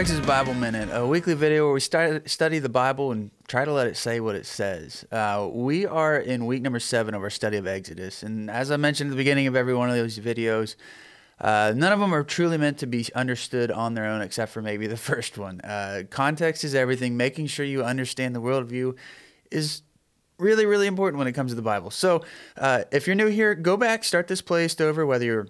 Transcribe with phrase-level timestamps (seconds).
[0.00, 3.70] Exodus Bible Minute, a weekly video where we start, study the Bible and try to
[3.70, 5.04] let it say what it says.
[5.12, 8.22] Uh, we are in week number seven of our study of Exodus.
[8.22, 10.76] And as I mentioned at the beginning of every one of those videos,
[11.38, 14.62] uh, none of them are truly meant to be understood on their own, except for
[14.62, 15.60] maybe the first one.
[15.60, 17.18] Uh, context is everything.
[17.18, 18.96] Making sure you understand the worldview
[19.50, 19.82] is
[20.38, 21.90] really, really important when it comes to the Bible.
[21.90, 22.24] So
[22.56, 25.48] uh, if you're new here, go back, start this playlist over, whether you're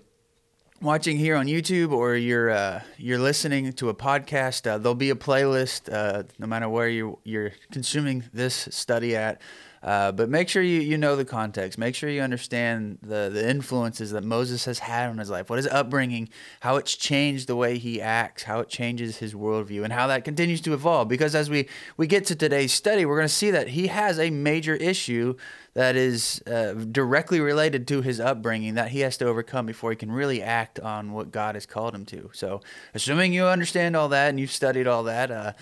[0.80, 5.10] watching here on YouTube or you're uh, you're listening to a podcast, uh, there'll be
[5.10, 9.40] a playlist uh, no matter where you you're consuming this study at.
[9.82, 11.78] Uh, but make sure you, you know the context.
[11.78, 15.56] Make sure you understand the, the influences that Moses has had on his life, what
[15.56, 16.28] his upbringing,
[16.60, 20.24] how it's changed the way he acts, how it changes his worldview, and how that
[20.24, 21.08] continues to evolve.
[21.08, 21.66] Because as we,
[21.96, 25.34] we get to today's study, we're going to see that he has a major issue
[25.74, 29.96] that is uh, directly related to his upbringing that he has to overcome before he
[29.96, 32.28] can really act on what God has called him to.
[32.32, 32.60] So,
[32.92, 35.52] assuming you understand all that and you've studied all that, uh,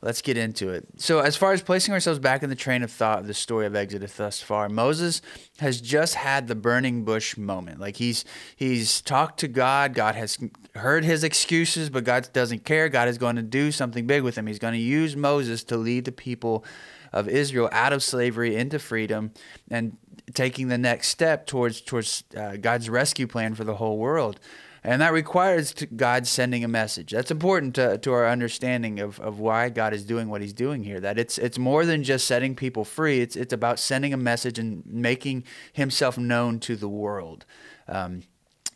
[0.00, 0.86] let's get into it.
[0.96, 3.66] So, as far as placing ourselves back in the train of thought of the story
[3.66, 5.20] of Exodus thus far, Moses
[5.58, 7.80] has just had the burning bush moment.
[7.80, 8.24] Like he's
[8.56, 9.94] he's talked to God.
[9.94, 10.38] God has
[10.74, 12.88] heard his excuses, but God doesn't care.
[12.88, 14.46] God is going to do something big with him.
[14.46, 16.64] He's going to use Moses to lead the people
[17.12, 19.32] of Israel out of slavery into freedom
[19.70, 19.96] and
[20.34, 24.38] taking the next step towards towards uh, God's rescue plan for the whole world.
[24.84, 27.10] And that requires God sending a message.
[27.10, 30.84] That's important to, to our understanding of, of why God is doing what he's doing
[30.84, 31.00] here.
[31.00, 33.20] That it's it's more than just setting people free.
[33.20, 37.44] It's it's about sending a message and making himself known to the world.
[37.88, 38.22] Um,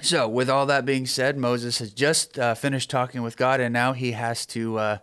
[0.00, 3.72] so, with all that being said, Moses has just uh, finished talking with God, and
[3.72, 4.98] now he has to uh,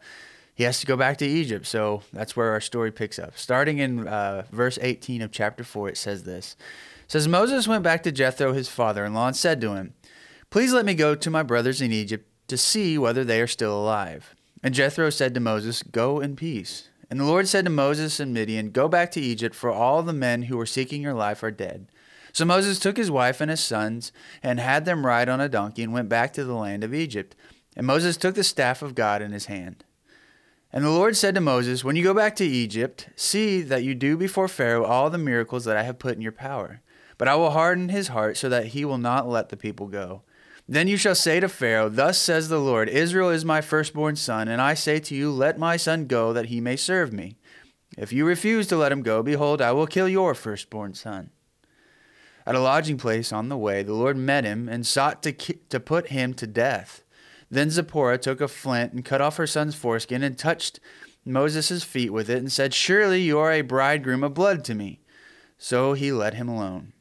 [0.59, 1.66] he has to go back to Egypt.
[1.66, 3.38] So that's where our story picks up.
[3.38, 6.58] Starting in uh, verse 18 of chapter 4, it says this.
[7.05, 9.94] It says, Moses went back to Jethro, his father-in-law, and said to him,
[10.50, 13.80] Please let me go to my brothers in Egypt to see whether they are still
[13.80, 14.33] alive.
[14.64, 16.89] And Jethro said to Moses, Go in peace.
[17.08, 20.11] And the Lord said to Moses and Midian, Go back to Egypt, for all the
[20.11, 21.87] men who were seeking your life are dead.
[22.33, 24.11] So Moses took his wife and his sons,
[24.42, 27.36] and had them ride on a donkey, and went back to the land of Egypt.
[27.76, 29.83] And Moses took the staff of God in his hand.
[30.73, 33.93] And the Lord said to Moses, When you go back to Egypt, see that you
[33.93, 36.81] do before Pharaoh all the miracles that I have put in your power.
[37.20, 40.23] But I will harden his heart so that he will not let the people go.
[40.71, 44.47] Then you shall say to Pharaoh, Thus says the Lord, Israel is my firstborn son,
[44.47, 47.37] and I say to you, Let my son go, that he may serve me.
[47.97, 51.31] If you refuse to let him go, behold, I will kill your firstborn son.
[52.45, 55.80] At a lodging place on the way, the Lord met him and sought to, to
[55.80, 57.03] put him to death.
[57.49, 60.80] Then Zipporah took a flint and cut off her son's foreskin and touched
[61.25, 64.99] Moses' feet with it and said, Surely you are a bridegroom of blood to me.
[65.57, 66.93] So he let him alone.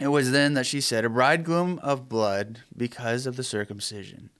[0.00, 4.30] It was then that she said, A bridegroom of blood because of the circumcision.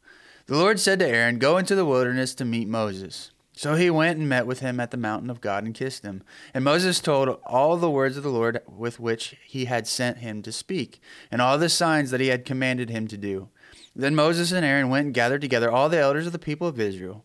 [0.46, 3.30] The Lord said to Aaron, Go into the wilderness to meet Moses.
[3.56, 6.24] So he went and met with him at the mountain of God and kissed him.
[6.52, 10.42] And Moses told all the words of the Lord with which he had sent him
[10.42, 11.00] to speak,
[11.30, 13.48] and all the signs that he had commanded him to do.
[13.94, 16.80] Then Moses and Aaron went and gathered together all the elders of the people of
[16.80, 17.24] Israel.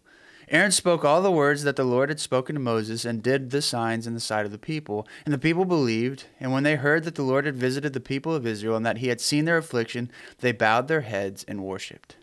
[0.50, 3.62] Aaron spoke all the words that the Lord had spoken to Moses and did the
[3.62, 5.08] signs in the sight of the people.
[5.24, 6.26] And the people believed.
[6.40, 8.98] And when they heard that the Lord had visited the people of Israel and that
[8.98, 12.16] he had seen their affliction, they bowed their heads and worshipped.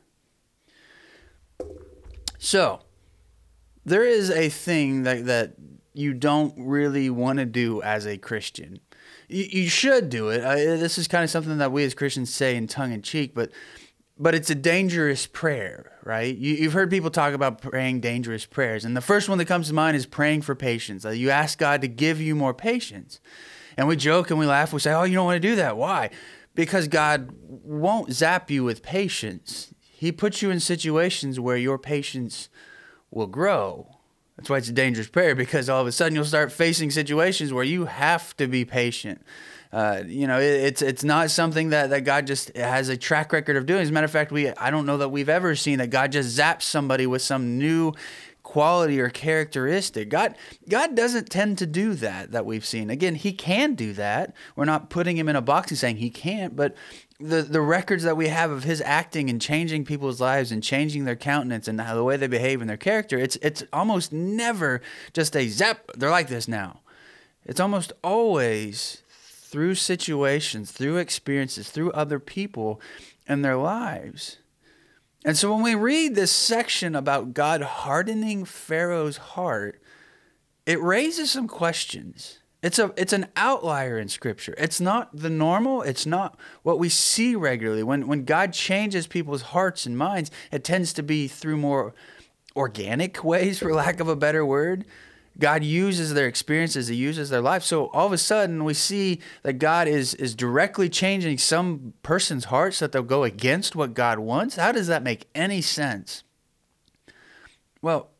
[2.39, 2.81] So,
[3.85, 5.55] there is a thing that, that
[5.95, 8.81] you don't really want to do as a Christian.
[9.29, 10.45] You, you should do it.
[10.45, 13.35] Uh, this is kind of something that we as Christians say in tongue in cheek,
[13.35, 13.51] but
[14.19, 16.35] but it's a dangerous prayer, right?
[16.35, 18.85] You, have heard people talk about praying dangerous prayers.
[18.85, 21.05] And the first one that comes to mind is praying for patience.
[21.05, 23.21] You ask God to give you more patience.
[23.77, 24.73] And we joke and we laugh.
[24.73, 25.77] We say, oh, you don't want to do that.
[25.77, 26.11] Why?
[26.55, 29.75] Because God won't zap you with patience.
[29.81, 32.49] He puts you in situations where your patience
[33.11, 33.97] will grow.
[34.37, 37.53] That's why it's a dangerous prayer because all of a sudden you'll start facing situations
[37.53, 39.23] where you have to be patient
[39.77, 43.31] uh, you know, it, it's it's not something that, that God just has a track
[43.31, 43.83] record of doing.
[43.83, 46.13] As a matter of fact, we I don't know that we've ever seen that God
[46.13, 47.93] just zaps somebody with some new
[48.43, 50.09] quality or characteristic.
[50.09, 50.35] God
[50.67, 52.89] God doesn't tend to do that that we've seen.
[52.89, 54.35] Again, he can do that.
[54.57, 56.75] We're not putting him in a box and saying he can't, but
[57.21, 61.05] the the records that we have of his acting and changing people's lives and changing
[61.05, 64.81] their countenance and the way they behave and their character, it's it's almost never
[65.13, 66.81] just a zap, they're like this now.
[67.45, 69.03] It's almost always
[69.49, 72.81] through situations, through experiences, through other people
[73.29, 74.39] and their lives.
[75.25, 79.81] And so when we read this section about God hardening Pharaoh's heart,
[80.67, 82.41] it raises some questions.
[82.63, 84.55] It's a it's an outlier in scripture.
[84.59, 87.85] It's not the normal, it's not what we see regularly.
[87.85, 91.95] When when God changes people's hearts and minds, it tends to be through more
[92.57, 94.85] organic ways, for lack of a better word.
[95.39, 97.63] God uses their experiences, He uses their life.
[97.63, 102.47] So all of a sudden, we see that God is is directly changing some person's
[102.47, 104.57] heart so that they'll go against what God wants.
[104.57, 106.25] How does that make any sense?
[107.83, 108.11] Well,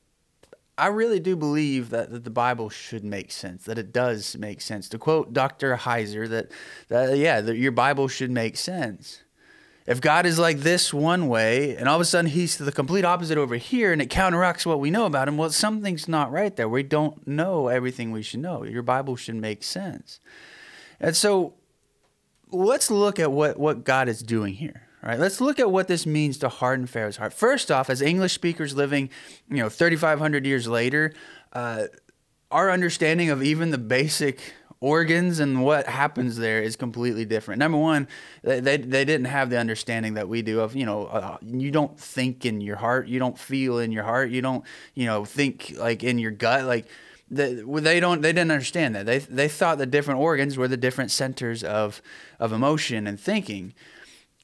[0.79, 4.61] I really do believe that, that the Bible should make sense, that it does make
[4.61, 4.89] sense.
[4.91, 5.75] To quote Dr.
[5.77, 6.53] Heiser, that,
[6.89, 9.23] that yeah, that your Bible should make sense.
[9.87, 13.05] If God is like this one way, and all of a sudden he's the complete
[13.05, 16.55] opposite over here, and it counteracts what we know about him, well, something's not right
[16.57, 16.69] there.
[16.69, 18.65] We don't know everything we should know.
[18.65, 20.19] Your Bible should make sense.
[20.99, 21.55] And so
[22.51, 24.83] let's look at what, what God is doing here.
[25.05, 27.33] All right, let's look at what this means to harden Pharaoh's heart.
[27.33, 29.09] First off, as English speakers living,
[29.49, 31.13] you know, 3,500 years later,
[31.53, 31.85] uh,
[32.51, 34.55] our understanding of even the basic
[34.87, 37.59] organs and what happens there is completely different.
[37.59, 38.07] Number one,
[38.43, 41.73] they, they, they didn't have the understanding that we do of, you know, uh, you
[41.73, 45.25] don't think in your heart, you don't feel in your heart, you don't, you know,
[45.25, 46.65] think like in your gut.
[46.65, 46.87] Like,
[47.29, 50.77] they, they don't they didn't understand that they they thought the different organs were the
[50.77, 52.01] different centers of
[52.39, 53.75] of emotion and thinking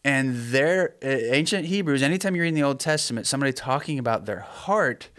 [0.02, 4.40] and their uh, ancient hebrews anytime you're in the old testament somebody talking about their
[4.40, 5.10] heart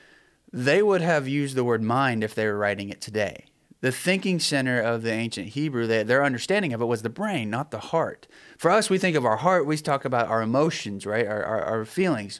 [0.51, 3.45] they would have used the word mind if they were writing it today
[3.83, 7.50] the thinking center of the ancient Hebrew, they, their understanding of it was the brain,
[7.50, 8.27] not the heart.
[8.57, 11.27] For us, we think of our heart, we talk about our emotions, right?
[11.27, 12.39] Our, our, our feelings.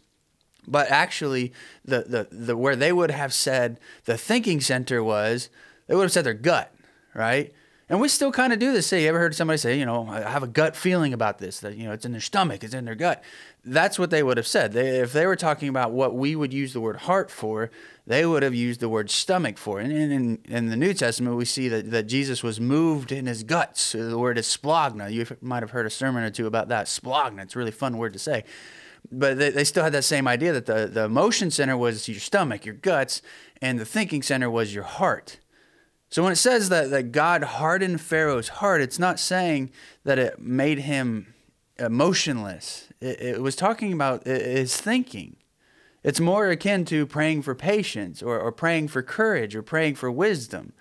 [0.66, 1.52] But actually,
[1.84, 5.50] the, the, the where they would have said the thinking center was,
[5.88, 6.74] they would have said their gut,
[7.14, 7.54] right?
[7.90, 8.88] And we still kind of do this.
[8.88, 11.60] Say, you ever heard somebody say, you know, I have a gut feeling about this,
[11.60, 13.22] that, you know, it's in their stomach, it's in their gut.
[13.66, 14.72] That's what they would have said.
[14.72, 17.72] They, if they were talking about what we would use the word heart for,
[18.08, 19.80] they would have used the word stomach for.
[19.80, 23.44] And in, in the New Testament, we see that, that Jesus was moved in his
[23.44, 23.92] guts.
[23.92, 25.12] The word is splagna.
[25.12, 26.88] You might have heard a sermon or two about that.
[26.88, 27.44] Splagna.
[27.44, 28.44] It's a really fun word to say.
[29.12, 32.20] But they, they still had that same idea that the, the emotion center was your
[32.20, 33.22] stomach, your guts,
[33.62, 35.40] and the thinking center was your heart.
[36.14, 39.72] So when it says that, that God hardened Pharaoh's heart, it's not saying
[40.04, 41.34] that it made him
[41.80, 42.88] emotionless.
[43.02, 45.38] It, it was talking about his thinking.
[46.04, 50.12] It's more akin to praying for patience or, or praying for courage or praying for
[50.12, 50.74] wisdom.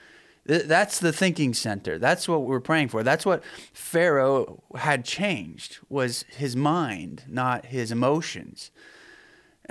[0.44, 1.96] That's the thinking center.
[1.98, 3.02] That's what we're praying for.
[3.02, 3.42] That's what
[3.72, 8.70] Pharaoh had changed was his mind, not his emotions.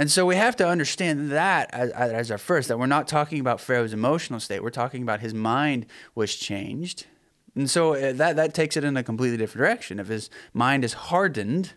[0.02, 3.40] And so we have to understand that as, as, our first, that we're not talking
[3.40, 4.64] about Pharaoh's emotional state.
[4.64, 7.06] We're talking about his mind was changed.
[7.54, 10.00] And so uh, that, that takes it in a completely different direction.
[10.00, 11.74] If his mind is hardened,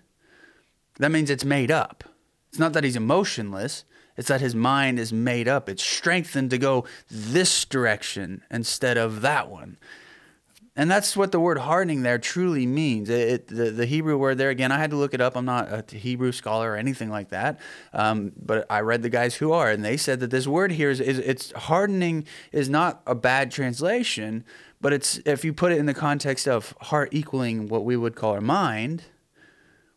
[1.01, 2.03] that means it's made up.
[2.49, 3.85] It's not that he's emotionless,
[4.17, 5.69] it's that his mind is made up.
[5.69, 9.77] It's strengthened to go this direction instead of that one.
[10.77, 13.09] And that's what the word hardening there truly means.
[13.09, 15.37] It, it, the, the Hebrew word there, again, I had to look it up.
[15.37, 17.61] I'm not a Hebrew scholar or anything like that.
[17.93, 20.91] Um, but I read the guys who are, and they said that this word here
[20.91, 24.45] is, is it's hardening is not a bad translation,
[24.81, 28.17] but it's if you put it in the context of heart equaling what we would
[28.17, 29.05] call our mind,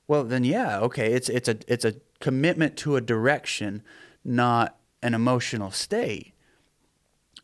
[0.07, 3.81] well, then yeah, okay, it's it's a it's a commitment to a direction,
[4.23, 6.33] not an emotional state.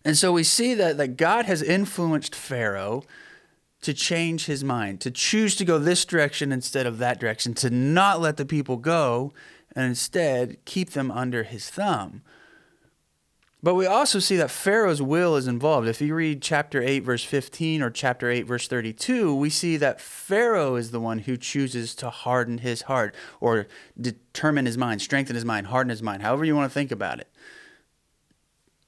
[0.05, 3.03] And so we see that, that God has influenced Pharaoh
[3.81, 7.69] to change his mind, to choose to go this direction instead of that direction, to
[7.69, 9.33] not let the people go
[9.75, 12.21] and instead keep them under his thumb.
[13.61, 15.87] But we also see that Pharaoh's will is involved.
[15.87, 20.01] If you read chapter 8, verse 15, or chapter 8, verse 32, we see that
[20.01, 23.67] Pharaoh is the one who chooses to harden his heart or
[23.99, 27.21] determine his mind, strengthen his mind, harden his mind, however you want to think about
[27.21, 27.29] it.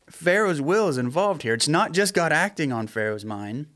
[0.10, 1.54] Pharaoh's will is involved here.
[1.54, 3.68] It's not just God acting on Pharaoh's mind,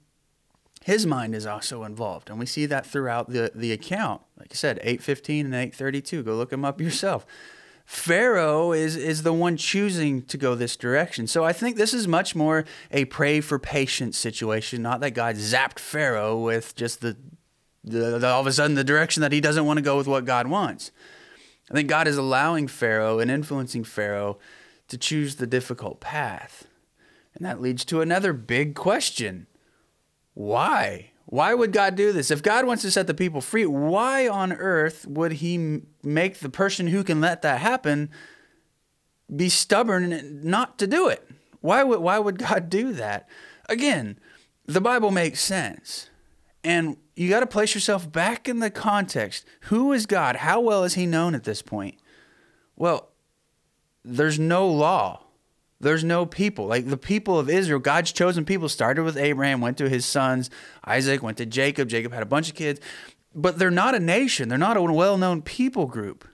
[0.84, 2.30] his mind is also involved.
[2.30, 4.22] And we see that throughout the, the account.
[4.38, 6.24] Like I said, 815 and 832.
[6.24, 7.26] Go look them up yourself.
[7.86, 11.26] Pharaoh is is the one choosing to go this direction.
[11.26, 15.38] So I think this is much more a pray for patience situation, not that God
[15.38, 17.18] zapped Pharaoh with just the,
[17.84, 20.06] the, the all of a sudden the direction that he doesn't want to go with
[20.06, 20.92] what God wants.
[21.72, 24.38] I think God is allowing Pharaoh and influencing Pharaoh
[24.90, 26.68] to choose the difficult path.
[27.36, 29.48] And that leads to another big question.
[30.34, 31.12] Why?
[31.26, 32.32] Why would God do this?
[32.32, 36.50] If God wants to set the people free, why on earth would He make the
[36.50, 38.10] person who can let that happen
[39.34, 41.30] be stubborn not to do it?
[41.62, 43.30] Why would, why would God do that?
[43.68, 44.20] Again,
[44.66, 46.10] the Bible makes sense.
[46.64, 49.46] And you got to place yourself back in the context.
[49.64, 50.38] Who is God?
[50.38, 51.96] How well is He known at this point?
[52.76, 53.10] Well,
[54.18, 55.24] there's no law
[55.82, 56.68] there's no people.
[56.68, 60.50] Like the people of Israel, God's chosen people started with Abraham, went to his sons,
[60.84, 61.88] Isaac, went to Jacob.
[61.88, 62.82] Jacob had a bunch of kids,
[63.34, 64.50] but they're not a nation.
[64.50, 66.28] They're not a well known people group.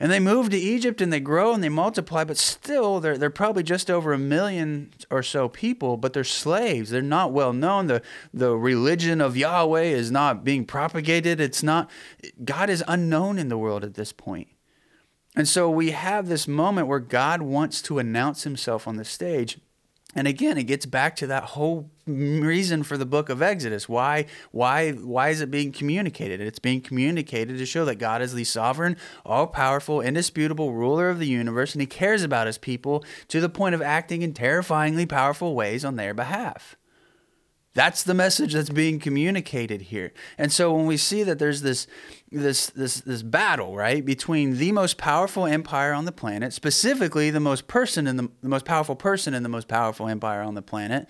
[0.00, 3.30] And they move to Egypt and they grow and they multiply, but still they're, they're
[3.30, 6.90] probably just over a million or so people, but they're slaves.
[6.90, 7.86] They're not well known.
[7.86, 11.40] The, the religion of Yahweh is not being propagated.
[11.40, 11.90] It's not,
[12.44, 14.48] God is unknown in the world at this point.
[15.34, 19.58] And so we have this moment where God wants to announce himself on the stage.
[20.16, 23.88] And again, it gets back to that whole reason for the book of Exodus.
[23.88, 26.40] Why, why, why is it being communicated?
[26.40, 31.18] It's being communicated to show that God is the sovereign, all powerful, indisputable ruler of
[31.18, 35.06] the universe, and he cares about his people to the point of acting in terrifyingly
[35.06, 36.76] powerful ways on their behalf.
[37.74, 40.12] That's the message that's being communicated here.
[40.38, 41.88] And so when we see that there's this
[42.30, 47.40] this this this battle, right, between the most powerful empire on the planet, specifically the
[47.40, 50.62] most person in the, the most powerful person in the most powerful empire on the
[50.62, 51.08] planet,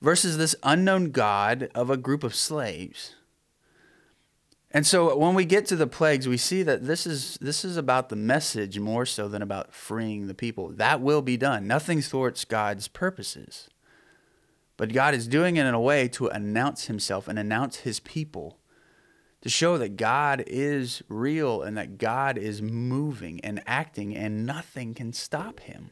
[0.00, 3.14] versus this unknown god of a group of slaves.
[4.70, 7.76] And so when we get to the plagues, we see that this is this is
[7.76, 10.68] about the message more so than about freeing the people.
[10.70, 11.66] That will be done.
[11.66, 13.68] Nothing thwarts God's purposes.
[14.78, 18.58] But God is doing it in a way to announce himself and announce his people,
[19.42, 24.94] to show that God is real and that God is moving and acting and nothing
[24.94, 25.90] can stop him.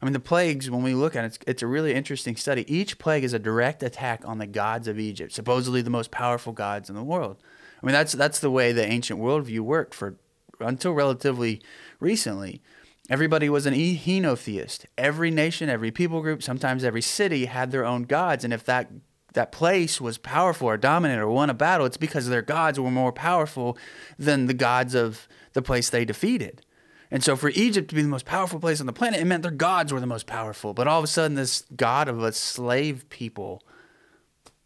[0.00, 2.64] I mean, the plagues, when we look at it, it's, it's, a really interesting study.
[2.72, 6.52] Each plague is a direct attack on the gods of Egypt, supposedly the most powerful
[6.52, 7.38] gods in the world.
[7.82, 10.16] I mean, that's, that's the way the ancient worldview worked for
[10.60, 11.62] until relatively
[12.00, 12.62] recently.
[13.08, 14.84] Everybody was an henotheist.
[14.98, 18.44] Every nation, every people group, sometimes every city had their own gods.
[18.44, 18.90] And if that
[19.34, 22.90] that place was powerful or dominant or won a battle, it's because their gods were
[22.90, 23.76] more powerful
[24.18, 26.62] than the gods of the place they defeated.
[27.10, 29.42] And so for Egypt to be the most powerful place on the planet, it meant
[29.42, 30.74] their gods were the most powerful.
[30.74, 33.62] But all of a sudden, this god of a slave people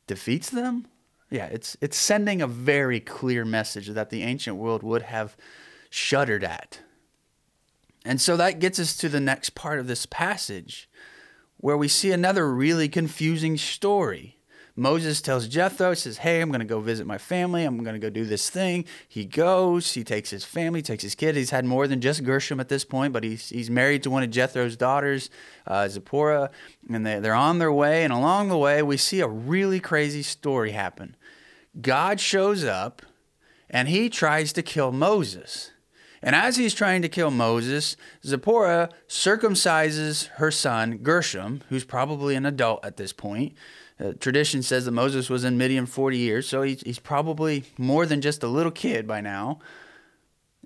[0.06, 0.86] defeats them?
[1.30, 5.36] Yeah, it's it's sending a very clear message that the ancient world would have
[5.90, 6.80] shuddered at
[8.04, 10.88] and so that gets us to the next part of this passage
[11.58, 14.36] where we see another really confusing story.
[14.74, 17.64] Moses tells Jethro, says, Hey, I'm going to go visit my family.
[17.64, 18.86] I'm going to go do this thing.
[19.06, 21.36] He goes, he takes his family, takes his kid.
[21.36, 24.22] He's had more than just Gershom at this point, but he's, he's married to one
[24.22, 25.28] of Jethro's daughters,
[25.66, 26.50] uh, Zipporah,
[26.90, 28.02] and they, they're on their way.
[28.02, 31.16] And along the way, we see a really crazy story happen.
[31.80, 33.02] God shows up
[33.68, 35.70] and he tries to kill Moses.
[36.22, 42.46] And as he's trying to kill Moses, Zipporah circumcises her son, Gershom, who's probably an
[42.46, 43.54] adult at this point.
[43.98, 48.06] Uh, tradition says that Moses was in Midian 40 years, so he's, he's probably more
[48.06, 49.58] than just a little kid by now.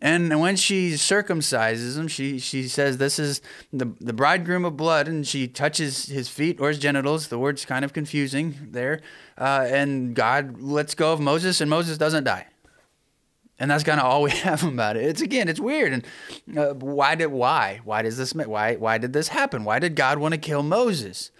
[0.03, 3.41] And when she circumcises him, she, she says, This is
[3.73, 7.29] the, the bridegroom of blood, and she touches his feet or his genitals.
[7.29, 9.01] The word's kind of confusing there.
[9.39, 12.47] Uh, and God lets go of Moses, and Moses doesn't die
[13.59, 15.05] and that's kind of all we have about it.
[15.05, 15.93] It's again, it's weird.
[15.93, 19.65] And uh, why did why why does this why why did this happen?
[19.65, 21.31] Why did God want to kill Moses?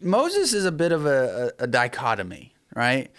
[0.00, 3.10] Moses is a bit of a, a, a dichotomy, right?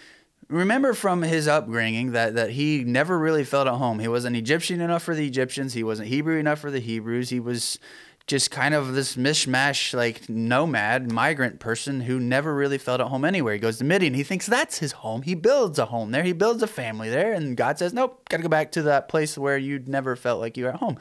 [0.48, 3.98] Remember from his upbringing that, that he never really felt at home.
[3.98, 5.74] He wasn't Egyptian enough for the Egyptians.
[5.74, 7.30] He wasn't Hebrew enough for the Hebrews.
[7.30, 7.78] He was
[8.26, 13.24] just kind of this mishmash, like nomad, migrant person who never really felt at home
[13.24, 13.52] anywhere.
[13.52, 14.14] He goes to Midian.
[14.14, 15.22] He thinks that's his home.
[15.22, 16.22] He builds a home there.
[16.22, 17.34] He builds a family there.
[17.34, 20.40] And God says, nope, got to go back to that place where you'd never felt
[20.40, 20.98] like you were at home.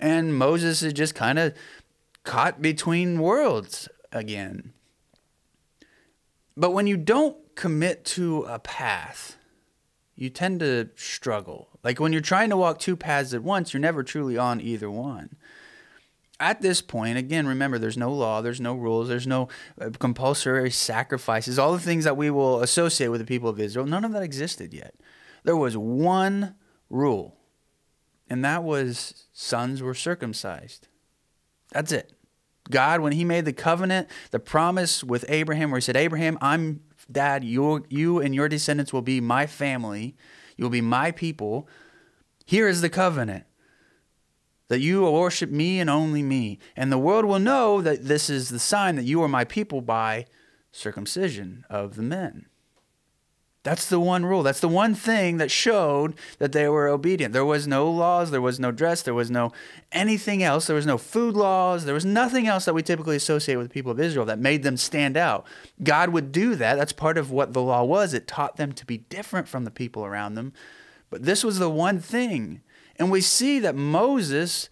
[0.00, 1.54] And Moses is just kind of
[2.24, 4.72] caught between worlds again.
[6.56, 9.36] But when you don't commit to a path,
[10.16, 11.68] you tend to struggle.
[11.84, 14.90] Like when you're trying to walk two paths at once, you're never truly on either
[14.90, 15.36] one
[16.40, 19.48] at this point, again, remember there's no law, there's no rules, there's no
[19.80, 23.86] uh, compulsory sacrifices, all the things that we will associate with the people of Israel,
[23.86, 24.94] none of that existed yet.
[25.42, 26.54] There was one
[26.90, 27.36] rule,
[28.30, 30.86] and that was sons were circumcised.
[31.72, 32.12] That's it.
[32.70, 36.82] God, when He made the covenant, the promise with Abraham, where He said, Abraham, I'm
[37.10, 40.14] dad, you, you and your descendants will be my family,
[40.56, 41.68] you'll be my people.
[42.44, 43.44] Here is the covenant
[44.68, 46.58] that you will worship me and only me.
[46.76, 49.80] And the world will know that this is the sign that you are my people
[49.80, 50.26] by
[50.70, 52.46] circumcision of the men.
[53.64, 54.42] That's the one rule.
[54.42, 57.34] That's the one thing that showed that they were obedient.
[57.34, 59.52] There was no laws, there was no dress, there was no
[59.92, 60.66] anything else.
[60.66, 63.74] There was no food laws, there was nothing else that we typically associate with the
[63.74, 65.44] people of Israel that made them stand out.
[65.82, 66.76] God would do that.
[66.76, 68.14] That's part of what the law was.
[68.14, 70.52] It taught them to be different from the people around them.
[71.10, 72.62] But this was the one thing
[72.98, 74.68] and we see that Moses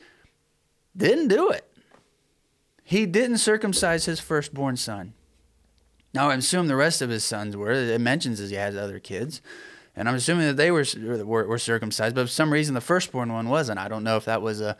[0.97, 1.64] didn't do it.
[2.83, 5.14] He didn't circumcise his firstborn son.
[6.14, 7.73] Now, I assume the rest of his sons were.
[7.73, 9.42] It mentions as he has other kids.
[9.95, 10.85] And I'm assuming that they were,
[11.25, 13.78] were, were circumcised, but for some reason the firstborn one wasn't.
[13.78, 14.76] I don't know if that was a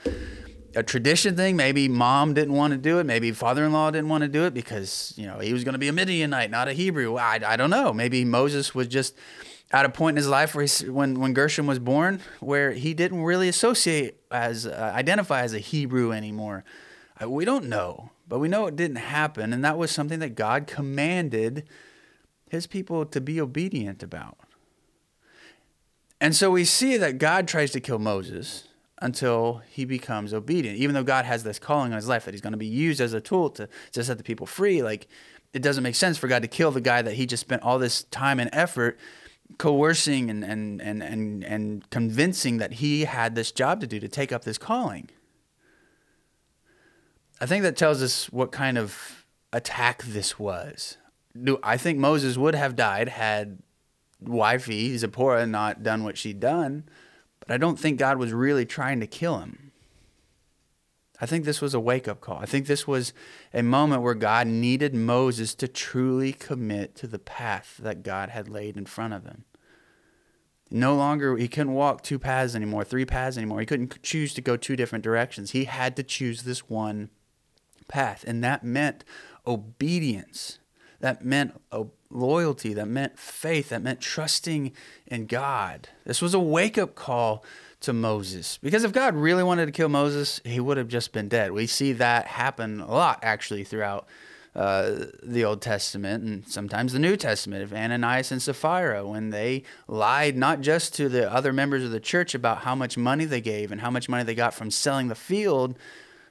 [0.77, 1.57] a tradition thing.
[1.57, 3.05] Maybe mom didn't want to do it.
[3.07, 5.89] Maybe father-in-law didn't want to do it because you know he was going to be
[5.89, 7.17] a Midianite, not a Hebrew.
[7.17, 7.93] I, I don't know.
[7.93, 9.17] Maybe Moses was just
[9.73, 12.95] at a point in his life where he, when when Gershom was born, where he
[12.95, 16.65] didn't really associate as uh, identify as a Hebrew anymore.
[17.21, 20.35] Uh, we don't know, but we know it didn't happen, and that was something that
[20.35, 21.65] God commanded
[22.51, 24.39] His people to be obedient about.
[26.21, 28.69] And so we see that God tries to kill Moses
[29.03, 30.79] until he becomes obedient.
[30.79, 33.01] Even though God has this calling on his life that he's going to be used
[33.01, 35.07] as a tool to, to set the people free, like
[35.53, 37.79] it doesn't make sense for God to kill the guy that he just spent all
[37.79, 38.99] this time and effort
[39.59, 44.09] coercing and, and, and, and, and convincing that he had this job to do to
[44.09, 45.09] take up this calling.
[47.41, 50.97] I think that tells us what kind of attack this was.
[51.41, 53.59] Do I think Moses would have died had
[54.21, 56.85] wifey Zipporah not done what she'd done?
[57.41, 59.66] But I don't think God was really trying to kill him.
[61.21, 62.39] I think this was a wake up call.
[62.39, 63.13] I think this was
[63.55, 68.49] a moment where God needed Moses to truly commit to the path that God had
[68.49, 69.45] laid in front of him.
[70.71, 73.61] No longer, he couldn't walk two paths anymore, three paths anymore.
[73.61, 75.53] He couldn't choose to go two different directions.
[75.53, 77.11] He had to choose this one
[77.89, 78.25] path.
[78.27, 79.05] And that meant
[79.47, 80.59] obedience.
[81.01, 81.61] That meant
[82.11, 84.73] loyalty, that meant faith, that meant trusting
[85.07, 85.89] in God.
[86.05, 87.45] This was a wake up call
[87.81, 88.59] to Moses.
[88.63, 91.53] Because if God really wanted to kill Moses, he would have just been dead.
[91.53, 94.07] We see that happen a lot actually throughout
[94.57, 99.65] uh, the Old Testament and sometimes the New Testament of Ananias and Sapphira when they
[99.87, 103.43] lied not just to the other members of the church about how much money they
[103.43, 105.79] gave and how much money they got from selling the field,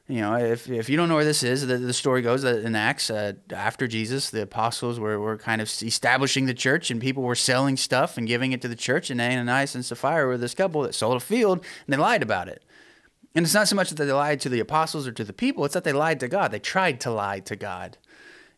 [0.08, 2.64] you know, if, if you don't know where this is, the, the story goes that
[2.64, 7.02] in Acts, uh, after Jesus, the apostles were, were kind of establishing the church and
[7.02, 9.10] people were selling stuff and giving it to the church.
[9.10, 12.48] And Ananias and Sapphira were this couple that sold a field and they lied about
[12.48, 12.64] it.
[13.34, 15.66] And it's not so much that they lied to the apostles or to the people,
[15.66, 16.52] it's that they lied to God.
[16.52, 17.98] They tried to lie to God.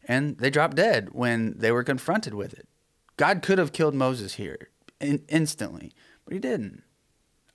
[0.04, 2.68] And they dropped dead when they were confronted with it.
[3.16, 5.94] God could have killed Moses here in, instantly,
[6.26, 6.84] but he didn't.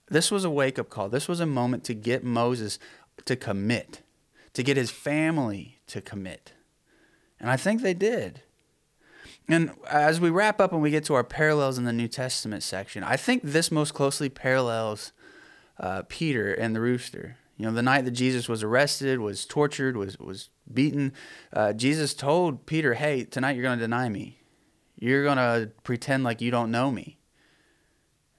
[0.09, 1.09] This was a wake up call.
[1.09, 2.79] This was a moment to get Moses
[3.25, 4.03] to commit,
[4.55, 6.53] to get his family to commit.
[7.41, 8.43] And I think they did.
[9.49, 12.63] And as we wrap up and we get to our parallels in the New Testament
[12.63, 15.13] section, I think this most closely parallels
[15.79, 17.37] uh, Peter and the rooster.
[17.57, 21.13] You know, the night that Jesus was arrested, was tortured, was was beaten,
[21.53, 24.39] uh, Jesus told Peter, "Hey, tonight you're going to deny me.
[24.97, 27.19] You're going to pretend like you don't know me,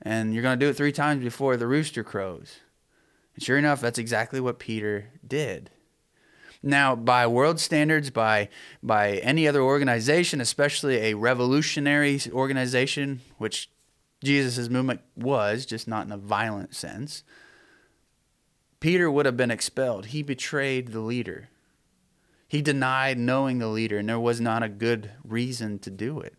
[0.01, 2.59] and you're going to do it three times before the rooster crows."
[3.35, 5.71] And sure enough, that's exactly what Peter did.
[6.61, 8.49] Now, by world standards, by
[8.81, 13.69] by any other organization, especially a revolutionary organization, which
[14.23, 17.23] Jesus' movement was, just not in a violent sense,
[18.79, 20.07] Peter would have been expelled.
[20.07, 21.49] He betrayed the leader.
[22.47, 26.35] He denied knowing the leader, and there was not a good reason to do it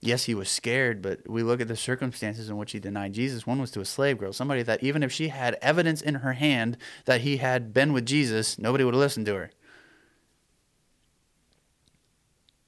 [0.00, 3.46] yes, he was scared, but we look at the circumstances in which he denied Jesus.
[3.46, 6.32] One was to a slave girl, somebody that even if she had evidence in her
[6.32, 9.50] hand that he had been with Jesus, nobody would listen to her.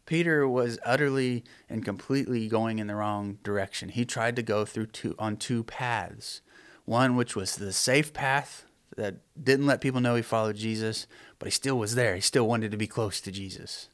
[0.04, 3.88] Peter was utterly and completely going in the wrong direction.
[3.88, 6.42] He tried to go through two on two paths.
[6.84, 8.66] One which was the safe path
[8.96, 11.06] that didn't let people know he followed Jesus,
[11.38, 12.14] but he still was there.
[12.14, 13.88] He still wanted to be close to Jesus.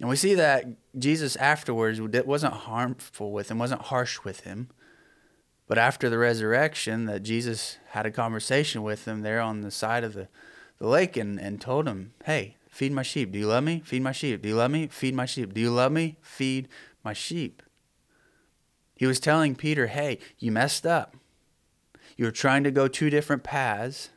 [0.00, 0.64] And we see that
[0.98, 4.68] Jesus afterwards wasn't harmful with him, wasn't harsh with him.
[5.68, 10.04] But after the resurrection, that Jesus had a conversation with him there on the side
[10.04, 10.28] of the,
[10.78, 13.32] the lake and, and told him, Hey, feed my sheep.
[13.32, 13.80] Do you love me?
[13.84, 14.42] Feed my sheep.
[14.42, 14.88] Do you love me?
[14.88, 15.54] Feed my sheep.
[15.54, 16.16] Do you love me?
[16.20, 16.68] Feed
[17.04, 17.62] my sheep.
[18.96, 21.16] He was telling Peter, Hey, you messed up.
[22.16, 24.10] You were trying to go two different paths,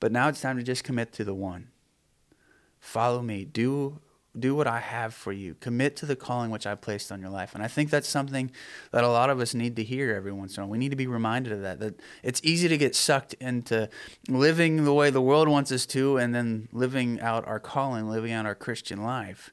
[0.00, 1.68] but now it's time to just commit to the one.
[2.78, 3.44] Follow me.
[3.44, 3.98] Do
[4.40, 5.54] do what I have for you.
[5.60, 7.54] Commit to the calling which I placed on your life.
[7.54, 8.50] And I think that's something
[8.90, 10.72] that a lot of us need to hear every once in a while.
[10.72, 11.80] We need to be reminded of that.
[11.80, 13.88] That it's easy to get sucked into
[14.28, 18.32] living the way the world wants us to and then living out our calling, living
[18.32, 19.50] out our Christian life.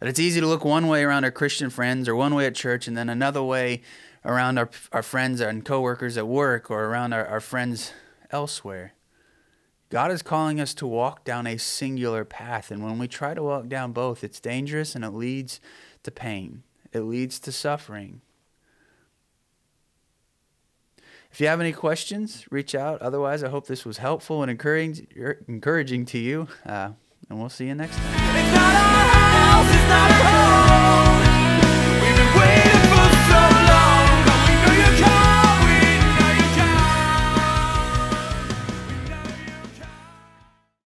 [0.00, 2.54] That it's easy to look one way around our Christian friends or one way at
[2.54, 3.82] church and then another way
[4.24, 7.92] around our, our friends and coworkers at work or around our, our friends
[8.30, 8.92] elsewhere.
[9.88, 12.70] God is calling us to walk down a singular path.
[12.70, 15.60] And when we try to walk down both, it's dangerous and it leads
[16.02, 18.20] to pain, it leads to suffering.
[21.30, 23.02] If you have any questions, reach out.
[23.02, 26.48] Otherwise, I hope this was helpful and encouraging, to you.
[26.64, 26.92] Uh,
[27.28, 28.16] and we'll see you next time.